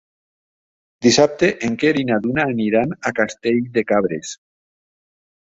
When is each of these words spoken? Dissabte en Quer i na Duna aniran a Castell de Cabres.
Dissabte 1.05 1.49
en 1.67 1.75
Quer 1.83 1.91
i 1.99 2.05
na 2.07 2.17
Duna 2.23 2.47
aniran 2.55 2.97
a 3.11 3.13
Castell 3.21 3.61
de 3.79 3.87
Cabres. 3.93 4.35